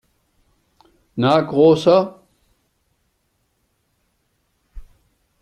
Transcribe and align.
Na, 1.15 1.39
Großer! 1.41 2.15